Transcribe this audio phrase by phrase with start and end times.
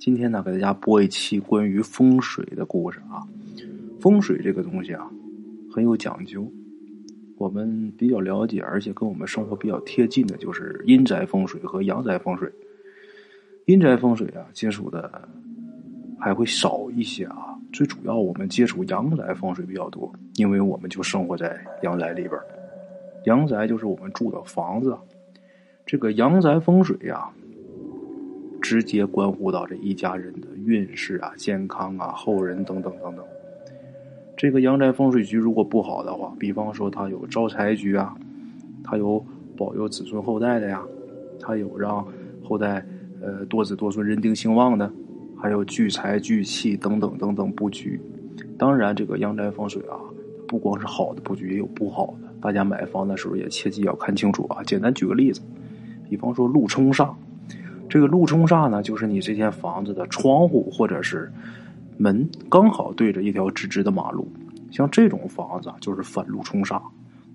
[0.00, 3.20] 今天呢，给大家播一期关于风水的故事啊。
[4.00, 5.06] 风水这个东西啊，
[5.70, 6.50] 很有讲究。
[7.36, 12.50] 我们比较了解，而且跟我们生活比较贴近的，就是阴宅风水和阳宅风水。
[13.66, 15.28] 阴宅风水啊，接触的
[16.18, 17.54] 还会少一些啊。
[17.70, 22.32] 最主要，我们接触阳宅风水比较多，因为我们就生活在阳宅里边。
[23.26, 24.96] 阳宅就是我们住的房子。
[25.84, 27.28] 这个阳宅风水呀，
[28.60, 33.24] 直接关乎到这一家人的运势啊、健康啊、后人等等等等。
[34.36, 38.14] 这个阳宅风水局如果不好的话，比方说它有招财局啊，
[38.82, 39.24] 它有
[39.56, 40.82] 保佑子孙后代的呀，
[41.38, 42.06] 它有让
[42.42, 42.84] 后代
[43.20, 44.90] 呃多子多孙、人丁兴旺的，
[45.36, 48.00] 还有聚财聚气等等等等布局。
[48.58, 49.96] 当然，这个阳宅风水啊，
[50.46, 52.28] 不光是好的布局，也有不好的。
[52.40, 54.62] 大家买房的时候也切记要看清楚啊。
[54.64, 55.42] 简单举个例子。
[56.08, 57.14] 比方说路冲煞，
[57.90, 61.30] 这个路冲煞呢，就是你这间房子的窗户或者是
[61.98, 64.30] 门刚好对着一条直直的马路，
[64.70, 66.80] 像这种房子就是犯路冲煞。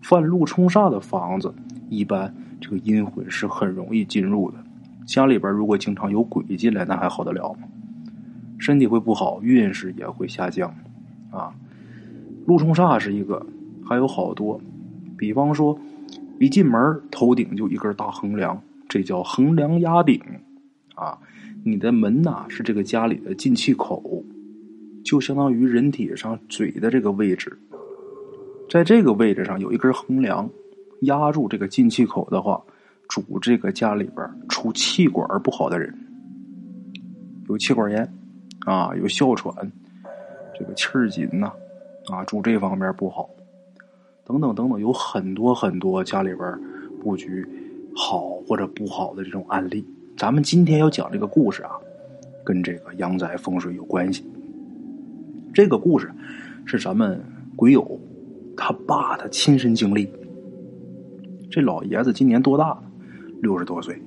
[0.01, 1.53] 犯路冲煞的房子，
[1.89, 4.57] 一般这个阴魂是很容易进入的。
[5.05, 7.67] 家里边如果经常有鬼进来，那还好得了吗？
[8.57, 10.73] 身体会不好，运势也会下降
[11.31, 11.53] 啊。
[12.45, 13.45] 路冲煞是一个，
[13.83, 14.59] 还有好多，
[15.17, 15.77] 比方说。
[16.37, 18.61] 一进门，头顶就一根大横梁，
[18.95, 20.17] 这叫横梁压顶，
[20.95, 21.19] 啊，
[21.65, 24.23] 你的门呐是这个家里的进气口，
[25.03, 27.59] 就相当于人体上嘴的这个位置，
[28.69, 30.49] 在这个位置上有一根横梁
[31.01, 32.63] 压住这个进气口的话，
[33.09, 35.93] 主这个家里边出气管不好的人，
[37.49, 38.09] 有气管炎，
[38.65, 39.53] 啊，有哮喘，
[40.57, 41.51] 这个气儿紧呐，
[42.09, 43.29] 啊，主这方面不好。
[44.23, 46.59] 等等等等，有很多很多家里边
[47.01, 47.45] 布局
[47.95, 49.85] 好或者不好的这种案例。
[50.17, 51.71] 咱们今天要讲这个故事啊，
[52.43, 54.23] 跟这个阳宅风水有关系。
[55.53, 56.11] 这个故事
[56.65, 57.21] 是咱们
[57.55, 57.99] 鬼友
[58.57, 60.09] 他爸的亲身经历。
[61.49, 62.83] 这老爷子今年多大了？
[63.41, 63.97] 六十多岁。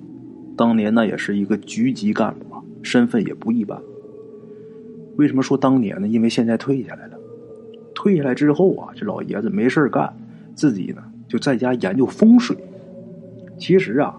[0.56, 3.80] 当年呢，也是一个局级干部啊，身份也不一般。
[5.16, 6.06] 为什么说当年呢？
[6.06, 7.18] 因为现在退下来了。
[7.94, 10.14] 退下来之后啊，这老爷子没事干，
[10.54, 12.56] 自己呢就在家研究风水。
[13.58, 14.16] 其实啊，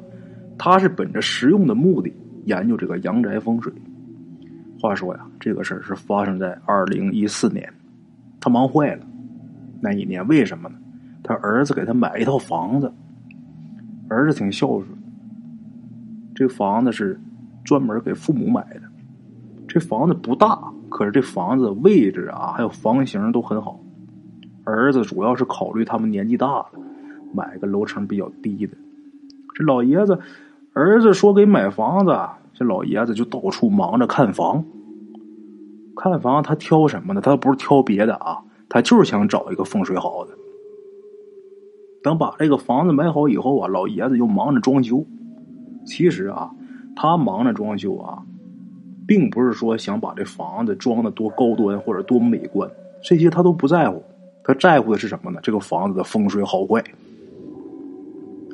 [0.57, 2.13] 他是本着实用的目的
[2.45, 3.72] 研究这个阳宅风水。
[4.79, 7.72] 话说呀，这个事儿是发生在二零一四年，
[8.39, 9.05] 他忙坏了。
[9.81, 10.75] 那一年为什么呢？
[11.23, 12.91] 他儿子给他买一套房子，
[14.07, 14.85] 儿子挺孝顺，
[16.35, 17.19] 这房子是
[17.63, 18.81] 专门给父母买的。
[19.67, 20.59] 这房子不大。
[20.89, 23.79] 可是这房子位置啊，还有房型都很好。
[24.63, 26.71] 儿子主要是考虑他们年纪大了，
[27.31, 28.75] 买个楼层比较低的。
[29.63, 30.19] 老爷子，
[30.73, 32.17] 儿子说给买房子，
[32.53, 34.63] 这老爷子就到处忙着看房。
[35.95, 37.21] 看房他挑什么呢？
[37.21, 38.39] 他不是挑别的啊，
[38.69, 40.31] 他就是想找一个风水好的。
[42.01, 45.05] 等把这个房子买好以后啊，老爷子就忙着装修。
[45.85, 46.51] 其实啊，
[46.95, 48.23] 他忙着装修啊。
[49.07, 52.69] 并不是说想把这房子装的多高端或者多美观，
[53.01, 54.03] 这些他都不在乎，
[54.43, 55.39] 他在乎的是什么呢？
[55.41, 56.79] 这个房子的风水好坏。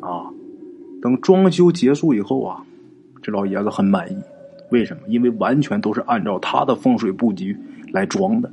[0.01, 0.31] 啊，
[1.05, 2.66] 等装修结束以后啊，
[3.21, 4.17] 这老爷子很满意。
[4.71, 5.03] 为什么？
[5.07, 7.55] 因为完全都是按照他的风水布局
[7.93, 8.51] 来装的。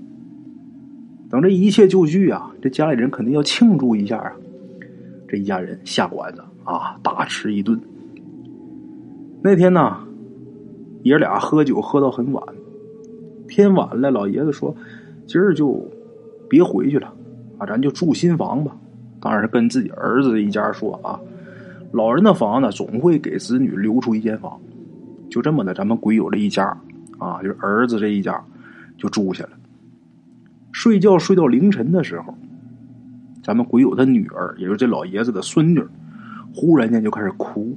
[1.31, 4.31] 等这一切就绪啊，这家里人肯定要庆祝一下啊。
[5.27, 7.81] 这一家人下馆子啊，大吃一顿。
[9.43, 9.97] 那天呢？
[11.05, 12.45] 爷俩喝酒喝到很晚，
[13.49, 14.77] 天晚了，老爷子说
[15.27, 15.83] ：“今儿就
[16.51, 17.11] 别回去了，
[17.57, 18.77] 啊，咱就住新房吧。”
[19.23, 21.19] 当然是跟自己儿子一家说啊。
[21.93, 24.59] 老人的房呢，总会给子女留出一间房。
[25.31, 26.67] 就这么的，咱们鬼友这一家
[27.19, 28.43] 啊，就是儿子这一家
[28.99, 29.51] 就住下了。
[30.73, 32.35] 睡觉睡到凌晨的时候，
[33.43, 35.83] 咱们鬼友的女儿，也就是这老爷子的孙女，
[36.55, 37.77] 忽然间就开始哭。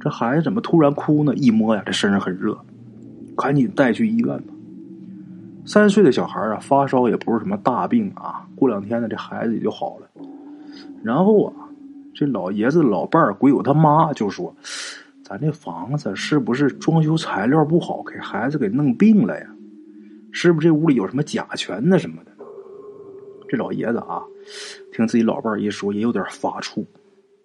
[0.00, 1.34] 这孩子怎么突然哭呢？
[1.34, 2.58] 一摸呀，这身上很热，
[3.36, 4.54] 赶紧带去医院吧。
[5.64, 10.08] 三岁的小孩啊，发烧也不是什么大病啊，过两天呢，这孩子也就好了。
[11.02, 11.52] 然后啊，
[12.14, 14.54] 这老爷子老伴儿鬼友他妈就说
[15.24, 19.46] ：“咱这房子是不是装修材料不好，给孩子给弄病了呀？
[20.30, 22.32] 是不是这屋里有什么甲醛呢什么的？”
[23.48, 24.22] 这老爷子啊，
[24.92, 26.84] 听自己老伴儿一说，也有点发怵。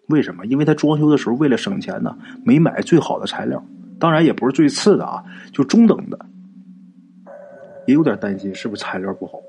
[0.08, 0.46] 为什么？
[0.46, 3.62] 因为他装修的时候为了省钱呢，没买最好的材料，
[4.00, 5.22] 当然也不是最次的啊，
[5.52, 6.18] 就中等的，
[7.88, 9.40] 也有点担心是不是材料不好。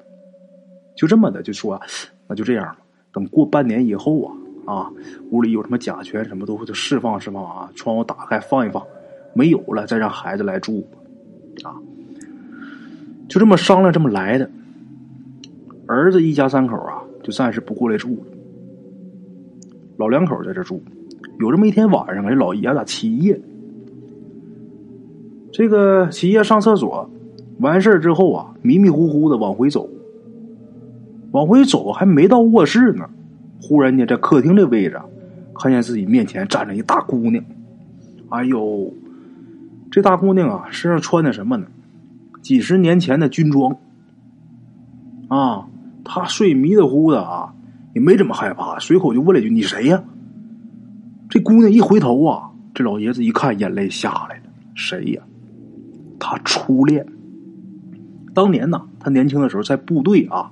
[0.96, 1.80] 就这么的就说，
[2.26, 2.78] 那就这样吧。
[3.12, 4.34] 等过半年以后啊，
[4.68, 4.90] 啊，
[5.30, 8.82] 屋里有什么甲醛什么都就释放释放啊，窗户打开放一放，
[9.32, 10.86] 没有了再让孩子来住。
[11.64, 11.74] 啊，
[13.28, 14.50] 就这么商量，这么来的。
[15.86, 18.22] 儿子一家三口啊，就暂时不过来住了。
[19.96, 20.82] 老两口在这住。
[21.40, 23.40] 有这么一天晚上，这老爷子起夜，
[25.52, 27.08] 这个起夜上厕所，
[27.60, 29.88] 完事之后啊，迷迷糊糊的往回走，
[31.30, 33.08] 往回走还没到卧室呢，
[33.60, 35.00] 忽然间在客厅这位置，
[35.54, 37.44] 看见自己面前站着一大姑娘。
[38.30, 38.92] 哎呦，
[39.90, 41.66] 这大姑娘啊，身上穿的什么呢？
[42.40, 43.76] 几十年前的军装。
[45.28, 45.66] 啊，
[46.04, 47.52] 他睡迷的糊的啊，
[47.94, 50.02] 也没怎么害怕，随口就问了一句：“你谁呀？”
[51.28, 54.42] 这姑娘一回头啊，这老爷子一看，眼泪下来了。
[54.74, 55.22] 谁呀？
[56.18, 57.06] 他初恋。
[58.32, 60.50] 当年呢，他年轻的时候在部队啊，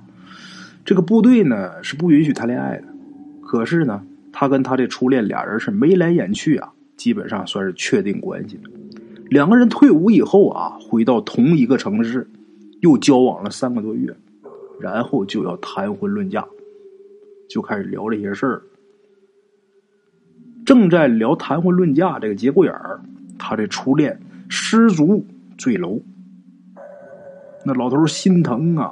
[0.83, 2.83] 这个部队呢是不允许谈恋爱的。
[3.47, 4.03] 可是呢，
[4.33, 8.59] 他跟他这初恋俩人是眉来眼去啊，基本上算是确定关系。
[9.29, 12.27] 两个人退伍以后啊，回到同一个城市，
[12.81, 14.13] 又交往了三个多月，
[14.81, 16.45] 然后就要谈婚论嫁，
[17.49, 18.61] 就开始聊这些事儿。
[20.65, 22.99] 正在聊谈婚论嫁这个节骨眼儿，
[23.39, 25.25] 他这初恋失足
[25.57, 26.01] 坠楼，
[27.63, 28.91] 那老头心疼啊，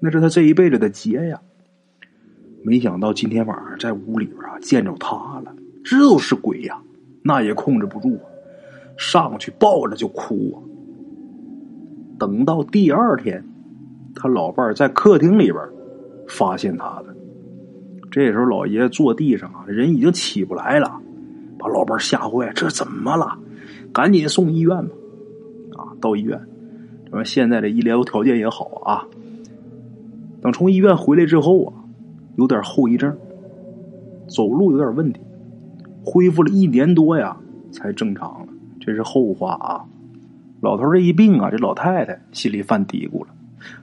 [0.00, 1.40] 那是他这一辈子的劫呀。
[2.62, 6.80] 没想到今天晚上在屋里边啊见着他了，知道是鬼呀，
[7.22, 8.26] 那也控制不住啊，
[8.96, 10.56] 上去抱着就哭啊。
[12.18, 13.44] 等到第二天，
[14.14, 15.56] 他老伴在客厅里边
[16.28, 17.14] 发现他的。
[18.10, 21.00] 这时候，老爷子坐地上啊，人已经起不来了，
[21.58, 22.50] 把老伴吓坏。
[22.54, 23.38] 这怎么了？
[23.92, 24.94] 赶紧送医院吧！
[25.76, 26.40] 啊，到医院，
[27.12, 29.06] 这现在的医疗条件也好啊。
[30.42, 31.72] 等从医院回来之后啊，
[32.38, 33.16] 有点后遗症，
[34.28, 35.20] 走路有点问题，
[36.04, 37.36] 恢复了一年多呀，
[37.72, 38.48] 才正常了。
[38.78, 39.84] 这是后话啊。
[40.60, 43.30] 老头这一病啊，这老太太心里犯嘀咕了：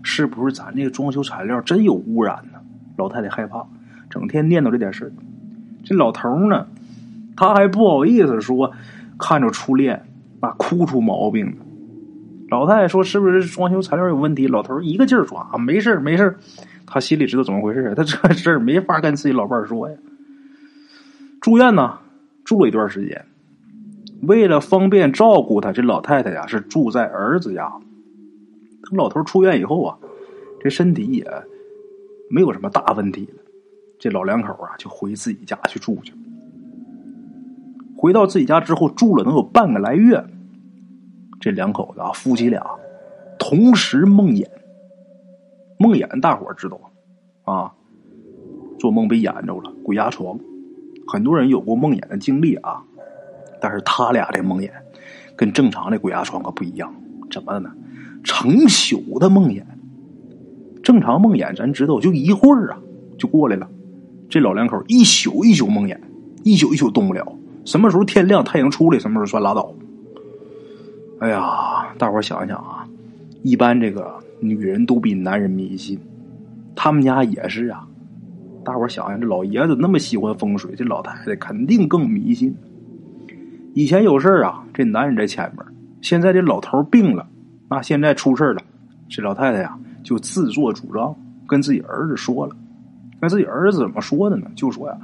[0.04, 2.60] 是不是咱这个装修材料真有污染呢？
[2.96, 3.66] 老太太害怕。
[4.10, 5.12] 整天念叨这点事
[5.84, 6.68] 这老头呢，
[7.36, 8.72] 他还不好意思说，
[9.19, 10.06] 看着初恋
[10.40, 11.64] 那哭出毛病了。
[12.50, 16.38] 老太太说：“是不是装修材料有问题？”老头一个劲儿说：“啊，没事儿没事儿
[16.86, 19.97] 他心里知道怎么回事他这事儿没法跟自己老伴儿说呀。
[21.42, 21.97] 住院呢，
[22.44, 23.25] 住了一段时间，
[24.21, 27.71] 为了方便照顾他，这老太太呀是住在儿子家。
[28.83, 29.97] 等老头出院以后啊，
[30.62, 31.25] 这身体也
[32.30, 33.42] 没有什么大问题了。
[33.97, 36.13] 这老两口啊，就回自己家去住去。
[37.97, 40.24] 回到自己家之后，住了能有半个来月。
[41.39, 42.63] 这两口子啊，夫妻俩
[43.37, 44.45] 同时梦魇。
[45.77, 46.79] 梦魇大伙知道
[47.43, 47.73] 啊，
[48.79, 50.39] 做梦被魇着了，鬼压床。
[51.07, 52.81] 很多人有过梦魇的经历啊，
[53.61, 54.71] 但是他俩这梦魇
[55.35, 56.91] 跟正常的鬼压床可不一样。
[57.29, 57.71] 怎么的呢？
[58.23, 59.63] 成宿的梦魇。
[60.81, 62.79] 正常梦魇咱知道，就一会儿啊，
[63.19, 63.69] 就过来了。
[64.29, 65.99] 这老两口一宿一宿梦魇，
[66.43, 67.37] 一宿一宿动不了。
[67.65, 69.75] 什么时候天亮，太阳出来，什么时候算拉倒。
[71.25, 72.88] 哎呀，大伙想想啊，
[73.42, 76.00] 一般这个女人都比男人迷信，
[76.75, 77.83] 他们家也是啊。
[78.63, 82.56] 大伙想想，这老爷子那么喜欢风水，这老太太肯定更迷信。
[83.73, 85.66] 以前有事啊，这男人在前面；
[85.99, 87.28] 现在这老头病了，
[87.71, 88.61] 那现在出事了，
[89.09, 91.16] 这老太太呀就自作主张
[91.47, 92.56] 跟自己儿子说了。
[93.19, 94.45] 那自己儿子怎么说的呢？
[94.56, 94.97] 就说呀，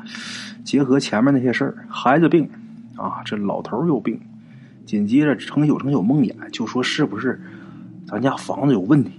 [0.64, 2.48] 结合前面那些事儿，孩子病
[2.96, 4.20] 啊，这老头又病，
[4.92, 7.40] 紧接着成宿成宿梦魇，就说是不是
[8.06, 9.12] 咱家房子有问题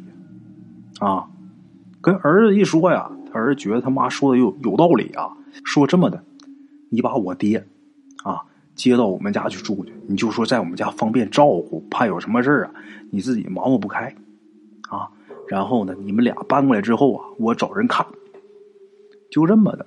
[1.00, 1.26] 啊？
[2.02, 5.35] 跟儿子一说呀，他儿子觉得他妈说的有有道理啊。
[5.64, 6.23] 说这么的，
[6.91, 7.67] 你把我爹
[8.23, 8.43] 啊
[8.75, 12.75] 接到我们家去住去，你就说在我们家方便照顾，怕有什么事儿啊，
[13.11, 14.14] 你自己忙活不开
[14.91, 15.09] 啊。
[15.49, 18.05] 然后呢，你们俩搬过来之后啊，我找人看。
[19.31, 19.87] 就这么的，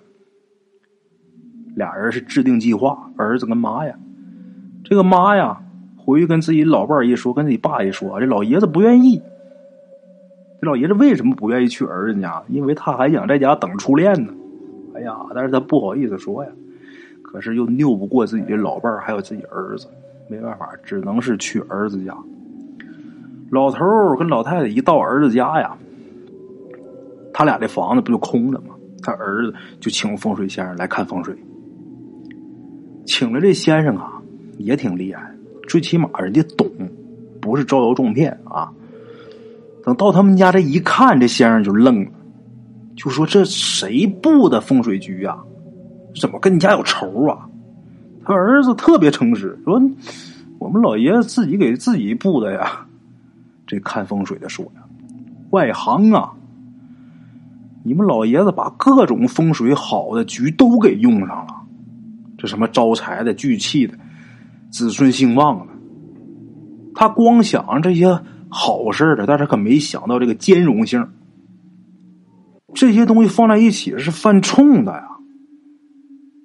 [1.75, 3.96] 俩人是制定计划，儿子跟妈呀，
[4.84, 5.62] 这个妈呀
[6.06, 9.22] 回去跟自己老伴一说，跟自己爸一说，这老爷子不愿意。
[10.62, 12.42] 这老爷子为什么不愿意去儿子家？
[12.48, 14.32] 因为他还想在家等初恋呢。
[14.94, 16.52] 哎呀，但是他不好意思说呀，
[17.22, 19.88] 可是又拗不过自己的老伴还有自己儿子，
[20.30, 22.16] 没办法，只能是去儿子家。
[23.50, 25.76] 老头跟老太太一到儿子家呀，
[27.34, 28.76] 他俩的房子不就空了吗？
[29.04, 31.36] 他儿子就请风水先生来看风水，
[33.06, 34.20] 请了这先生啊，
[34.58, 35.35] 也挺厉害，
[35.75, 36.65] 最起码人家懂，
[37.41, 38.72] 不是招摇撞骗啊。
[39.84, 42.12] 等到他们家这一看，这先生就愣了，
[42.96, 45.38] 就说：“这谁布的风水局啊？
[46.17, 47.46] 怎么跟你家有仇啊？”
[48.24, 49.82] 他儿子特别诚实，说
[50.60, 52.88] ：“我们老爷子自己给自己布的呀。”
[53.67, 54.84] 这看风水的说呀
[55.51, 56.32] ：“外行啊，
[57.84, 61.53] 你们老爷子把各种风水好的局都给用上了，
[62.38, 63.94] 这什么招财的、聚气的、
[64.75, 65.74] 子孙兴旺了，
[66.94, 71.08] 他光想这些好事的，但是可没想到这个兼容性。
[72.74, 75.08] 这些东西放在一起是犯冲的呀。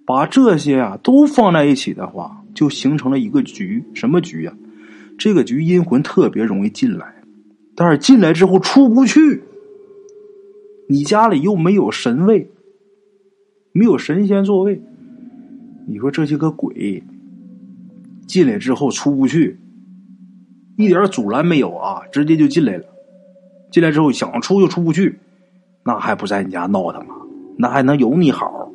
[0.07, 4.55] 把这些啊都放在一起的话，就形成了一个局，什么局呀？
[5.19, 7.25] 这个局阴魂特别容易进来，
[7.75, 9.43] 但是进来之后出不去。
[10.89, 12.49] 你家里又没有神位，
[13.73, 14.81] 没有神仙座位，
[15.89, 17.03] 你说这些个鬼
[18.31, 19.59] 进来之后出不去，
[20.77, 22.85] 一点阻拦没有啊，直接就进来了。
[23.73, 25.19] 进来之后想出就出不去，
[25.85, 27.17] 那还不在你家闹腾啊？
[27.59, 28.71] 那还能有你好？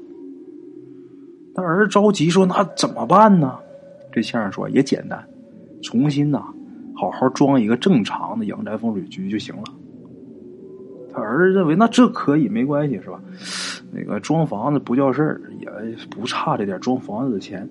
[1.56, 3.58] 他儿子着急说：“那怎么办呢？”
[4.12, 5.26] 这先生说：“也简单。”
[5.82, 6.44] 重新呐，
[6.94, 9.64] 好好装一个正常的阳宅风水局就行了。
[11.14, 13.22] 他儿子认为那这可以没关系是吧？
[13.94, 15.70] 那个装房子不叫事儿，也
[16.10, 17.70] 不差这点装房子的钱。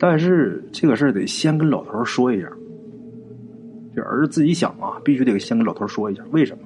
[0.00, 2.50] 但是这个事得先跟老头说一下。
[3.94, 6.22] 这儿子自己想啊，必须得先跟老头说一下。
[6.30, 6.64] 为什么？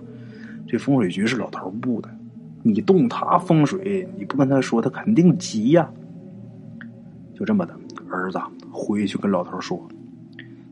[0.68, 2.08] 这风水局是老头布的，
[2.62, 5.90] 你动他风水，你不跟他说，他肯定急呀。
[7.34, 7.74] 就这么的，
[8.08, 8.38] 儿子
[8.70, 9.84] 回去跟老头说。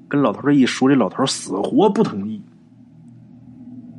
[0.09, 2.41] 跟老头这一说，这老头死活不同意。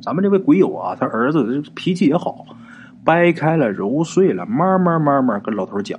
[0.00, 2.46] 咱们这位鬼友啊，他儿子脾气也好，
[3.04, 5.98] 掰开了揉碎了，慢慢慢慢跟老头讲。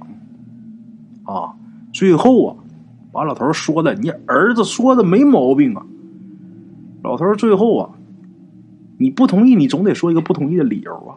[1.24, 1.54] 啊，
[1.96, 2.56] 最后啊，
[3.14, 5.86] 把老头说的，你儿子说的没毛病啊。
[7.02, 7.90] 老头最后啊，
[9.00, 11.16] 你不同意，你总得说一个不同意的理由啊。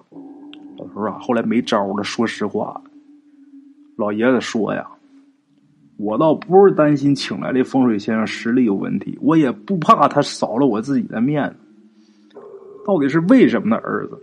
[0.78, 2.80] 老头啊，后来没招了，说实话，
[3.96, 4.88] 老爷子说呀。
[5.96, 12.38] 我倒不是担心请来的风水先生实力有问题，我也不怕他扫了我自己的面子。
[12.86, 13.76] 到底是为什么呢？
[13.82, 14.16] 儿子，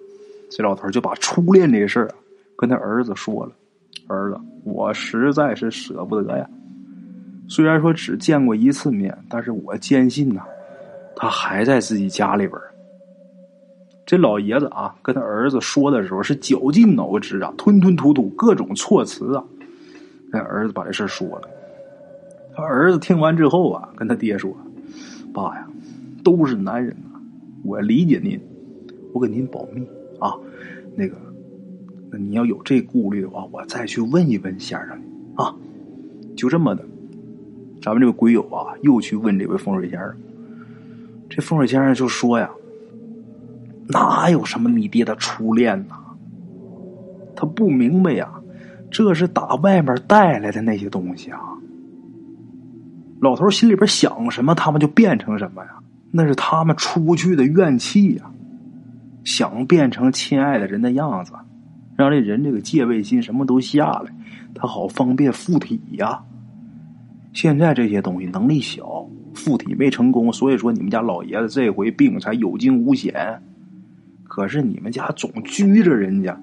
[0.50, 2.16] 这老头就把初恋这事儿啊
[2.56, 3.52] 跟他儿子说了。
[4.08, 6.50] 儿子，我实在是舍不得呀。
[7.48, 10.42] 虽然说只见过一次面，但是我坚信呐，
[11.16, 12.60] 他还在自己家里边。
[14.06, 19.44] 这老爷子啊，跟他儿子说的时候是绞尽脑汁啊，吞吞吐吐各种措辞啊，
[20.32, 21.50] 跟儿子把这事说了。
[22.56, 24.56] 他儿子听完之后啊，跟他爹说
[25.34, 25.68] ：“爸呀，
[26.24, 27.18] 都是男人啊，
[27.64, 28.40] 我理解您，
[29.12, 29.86] 我给您保密
[30.20, 30.34] 啊。
[30.96, 31.16] 那个，
[32.12, 35.02] 那你要有这顾虑的话，我再去问一问先生
[35.36, 35.56] 啊。
[36.38, 36.86] 就这么的，
[37.82, 40.14] 咱们这个鬼友啊，又去问这位风水先生。
[41.30, 42.50] 这风水先生就说呀：
[43.88, 45.96] 哪有什么你爹的初恋呢？
[47.36, 48.32] 他不明白呀，
[48.90, 51.40] 这是打外面带来的那些东西啊。”
[53.22, 55.80] 老头心里边想什么，他们就变成什么呀？
[56.12, 58.32] 那是他们出不去的怨气呀！
[59.24, 61.32] 想变成亲爱的人的样子，
[61.96, 64.14] 让这人这个戒备心什么都下来，
[64.54, 66.24] 他好方便附体呀。
[67.34, 73.42] 现在这些东西能力小，附体没成功，所以说你们家老爷子这回病才有惊无险。
[74.24, 76.38] 可是你们家总拘着人家，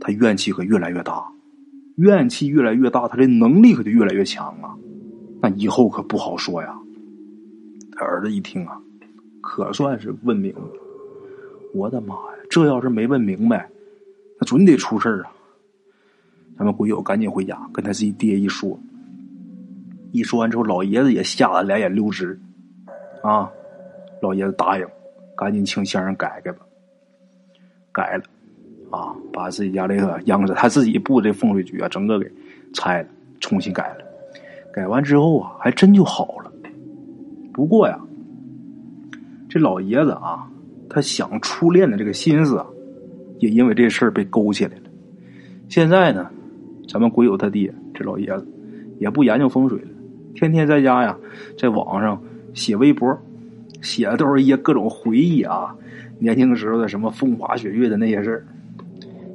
[0.00, 1.26] 他怨气可越来越大，
[1.96, 4.74] 怨气越来越大，他这能力可就越来越强啊。
[5.40, 6.74] 那以后可不好说呀。
[7.92, 8.78] 他儿子一听啊，
[9.40, 10.70] 可算是问明了。
[11.74, 13.68] 我的妈呀，这要是没问明白，
[14.48, 15.30] 准得出事啊！
[16.56, 18.80] 咱们鬼友赶紧回家跟他自己爹一说。
[20.10, 22.40] 一说完之后，老爷子也吓得两眼溜直。
[23.22, 23.50] 啊，
[24.22, 24.86] 老爷子答应，
[25.36, 26.60] 赶紧请先生改改吧。
[27.92, 28.22] 改了，
[28.90, 32.32] 啊，把自己家这个样子，他自己布这风水局啊，整个给
[32.72, 34.04] 拆了，重新改了。
[34.72, 36.50] 改完之后啊，还真就好了。
[37.52, 38.00] 不过呀，
[39.46, 40.50] 这老爷子啊，
[40.88, 42.66] 他想初恋的这个心思啊，
[43.38, 44.82] 也因为这事儿被勾起来了。
[45.68, 46.30] 现在呢，
[46.88, 48.46] 咱们鬼友他爹这老爷子
[48.98, 49.88] 也不研究风水了，
[50.34, 51.16] 天天在家呀，
[51.58, 52.22] 在网上
[52.54, 53.18] 写微博，
[53.82, 55.74] 写的都是一些各种回忆啊，
[56.18, 58.46] 年轻时候的什么风花雪月的那些事儿。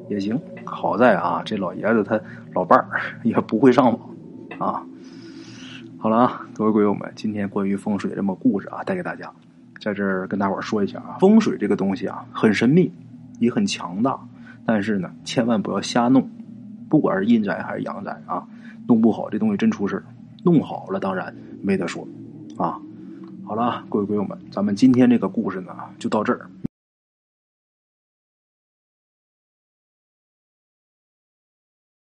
[0.10, 2.20] 也行，好在啊，这老爷子他
[2.54, 2.90] 老伴儿
[3.24, 4.10] 也不会上网
[4.60, 4.86] 啊。
[5.98, 9.32] 好了啊，各位鬼友们，今天关于风水这么故事啊，带给大家，
[9.80, 12.92] 在这儿跟大伙儿说一下啊，风水这个东西啊，很神秘，
[13.40, 14.20] 也很强大，
[14.66, 16.30] 但是呢，千万不要瞎弄，
[16.90, 18.48] 不管是阴宅还是阳宅啊，
[18.88, 20.04] 弄不好这东西真出事
[20.44, 22.08] 弄好了当然没得说
[22.58, 22.80] 啊。
[23.46, 26.50] 好了，各位朋友们，咱们今天这个故事呢，就到这儿。